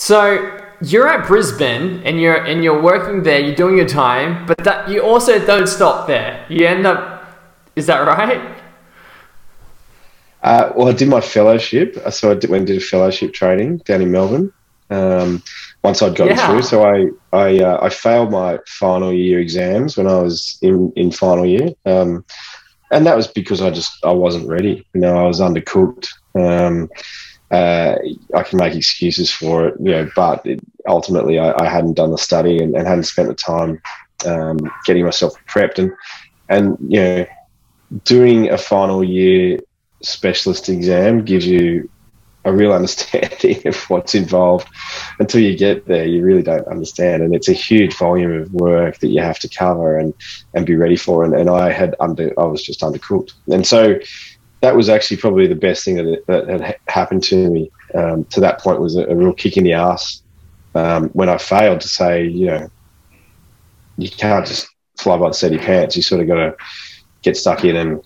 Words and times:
So 0.00 0.58
you're 0.80 1.06
at 1.06 1.26
Brisbane 1.26 2.02
and 2.06 2.18
you're 2.18 2.42
and 2.46 2.64
you're 2.64 2.80
working 2.80 3.22
there. 3.22 3.38
You're 3.38 3.54
doing 3.54 3.76
your 3.76 3.86
time, 3.86 4.46
but 4.46 4.56
that 4.64 4.88
you 4.88 5.02
also 5.02 5.38
don't 5.44 5.66
stop 5.66 6.06
there. 6.06 6.46
You 6.48 6.66
end 6.66 6.86
up. 6.86 7.36
Is 7.76 7.84
that 7.84 7.98
right? 7.98 8.40
Uh, 10.42 10.72
well, 10.74 10.88
I 10.88 10.92
did 10.92 11.08
my 11.08 11.20
fellowship. 11.20 11.98
So 12.10 12.30
I 12.30 12.34
did, 12.34 12.48
went 12.48 12.60
and 12.60 12.66
did 12.68 12.78
a 12.78 12.80
fellowship 12.80 13.34
training 13.34 13.82
down 13.84 14.00
in 14.00 14.10
Melbourne. 14.10 14.50
Um, 14.88 15.42
once 15.84 16.00
I'd 16.00 16.16
gotten 16.16 16.34
Yeah. 16.34 16.48
through, 16.48 16.62
so 16.62 16.82
I 16.82 17.10
I, 17.34 17.58
uh, 17.58 17.78
I 17.82 17.90
failed 17.90 18.30
my 18.32 18.58
final 18.66 19.12
year 19.12 19.38
exams 19.38 19.98
when 19.98 20.06
I 20.06 20.16
was 20.22 20.56
in, 20.62 20.90
in 20.96 21.10
final 21.10 21.44
year, 21.44 21.68
um, 21.84 22.24
and 22.90 23.04
that 23.04 23.18
was 23.18 23.28
because 23.28 23.60
I 23.60 23.70
just 23.70 23.92
I 24.02 24.12
wasn't 24.12 24.48
ready. 24.48 24.86
You 24.94 25.02
know, 25.02 25.18
I 25.22 25.28
was 25.28 25.40
undercooked. 25.40 26.08
Um, 26.34 26.88
uh, 27.50 27.96
I 28.34 28.42
can 28.42 28.58
make 28.58 28.74
excuses 28.74 29.30
for 29.32 29.68
it, 29.68 29.74
you 29.80 29.90
know, 29.90 30.10
but 30.14 30.44
it, 30.46 30.60
ultimately 30.86 31.38
I, 31.38 31.52
I 31.60 31.68
hadn't 31.68 31.94
done 31.94 32.12
the 32.12 32.18
study 32.18 32.58
and, 32.58 32.74
and 32.76 32.86
hadn't 32.86 33.04
spent 33.04 33.28
the 33.28 33.34
time 33.34 33.80
um, 34.26 34.58
getting 34.84 35.04
myself 35.04 35.34
prepped 35.46 35.78
and 35.78 35.92
and 36.48 36.76
you 36.80 37.00
know 37.00 37.26
doing 38.04 38.50
a 38.50 38.58
final 38.58 39.02
year 39.02 39.58
specialist 40.02 40.68
exam 40.68 41.24
gives 41.24 41.46
you 41.46 41.88
a 42.44 42.52
real 42.52 42.72
understanding 42.80 43.66
of 43.66 43.76
what's 43.90 44.14
involved. 44.14 44.68
Until 45.18 45.40
you 45.40 45.56
get 45.56 45.86
there, 45.86 46.06
you 46.06 46.22
really 46.22 46.42
don't 46.42 46.66
understand, 46.66 47.22
and 47.22 47.34
it's 47.34 47.48
a 47.48 47.52
huge 47.52 47.94
volume 47.96 48.32
of 48.32 48.52
work 48.54 48.98
that 49.00 49.08
you 49.08 49.20
have 49.20 49.38
to 49.40 49.48
cover 49.48 49.98
and 49.98 50.14
and 50.54 50.64
be 50.64 50.76
ready 50.76 50.96
for. 50.96 51.24
And, 51.24 51.34
and 51.34 51.50
I 51.50 51.72
had 51.72 51.94
under, 52.00 52.32
I 52.38 52.44
was 52.44 52.62
just 52.62 52.80
undercooked, 52.80 53.32
and 53.48 53.66
so 53.66 53.98
that 54.60 54.76
was 54.76 54.88
actually 54.88 55.16
probably 55.16 55.46
the 55.46 55.54
best 55.54 55.84
thing 55.84 55.96
that, 55.96 56.26
that 56.26 56.48
had 56.48 56.76
happened 56.88 57.22
to 57.24 57.50
me. 57.50 57.70
Um, 57.94 58.24
to 58.26 58.40
that 58.40 58.60
point 58.60 58.80
was 58.80 58.96
a, 58.96 59.04
a 59.06 59.14
real 59.14 59.32
kick 59.32 59.56
in 59.56 59.64
the 59.64 59.72
ass 59.72 60.22
um, 60.74 61.08
when 61.10 61.28
I 61.28 61.38
failed 61.38 61.80
to 61.80 61.88
say, 61.88 62.24
you 62.26 62.46
know, 62.46 62.70
you 63.96 64.10
can't 64.10 64.46
just 64.46 64.68
fly 64.98 65.16
by 65.16 65.28
the 65.28 65.34
seat 65.34 65.48
of 65.48 65.52
your 65.54 65.62
pants. 65.62 65.96
You 65.96 66.02
sort 66.02 66.20
of 66.20 66.28
got 66.28 66.34
to 66.34 66.56
get 67.22 67.36
stuck 67.36 67.64
in 67.64 67.76
and 67.76 68.02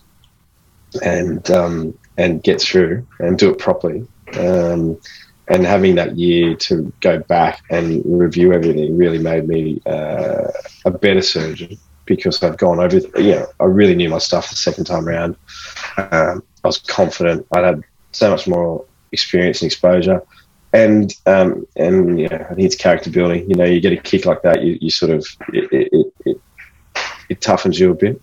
and 1.03 1.51
um, 1.51 1.97
and 2.17 2.41
get 2.41 2.61
through 2.61 3.05
and 3.19 3.37
do 3.37 3.51
it 3.51 3.59
properly. 3.59 4.07
Um, 4.37 4.99
and 5.47 5.63
having 5.63 5.95
that 5.95 6.17
year 6.17 6.55
to 6.55 6.91
go 7.01 7.19
back 7.19 7.61
and 7.69 8.01
review 8.05 8.51
everything 8.51 8.97
really 8.97 9.19
made 9.19 9.47
me 9.47 9.79
uh, 9.85 10.47
a 10.85 10.91
better 10.91 11.21
surgeon 11.21 11.77
because 12.05 12.41
I'd 12.43 12.57
gone 12.57 12.79
over. 12.79 12.97
You 13.19 13.35
know, 13.35 13.47
I 13.59 13.65
really 13.65 13.95
knew 13.95 14.09
my 14.09 14.17
stuff 14.17 14.49
the 14.49 14.55
second 14.55 14.85
time 14.85 15.07
around. 15.07 15.35
Um, 15.97 16.43
I 16.63 16.67
was 16.67 16.79
confident. 16.79 17.45
I'd 17.51 17.63
had 17.63 17.83
so 18.11 18.29
much 18.29 18.47
more 18.47 18.85
experience 19.11 19.61
and 19.61 19.71
exposure. 19.71 20.21
And 20.73 21.13
um, 21.25 21.65
and 21.77 22.19
yeah, 22.19 22.47
I 22.49 22.53
think 22.53 22.65
it's 22.65 22.75
character 22.75 23.09
building. 23.09 23.49
You 23.49 23.55
know, 23.55 23.65
you 23.65 23.79
get 23.79 23.93
a 23.93 23.97
kick 23.97 24.25
like 24.25 24.41
that, 24.41 24.63
you, 24.63 24.77
you 24.81 24.89
sort 24.89 25.11
of 25.11 25.25
it, 25.53 25.71
it, 25.71 26.13
it, 26.25 26.41
it 27.29 27.39
toughens 27.39 27.79
you 27.79 27.91
a 27.91 27.95
bit. 27.95 28.21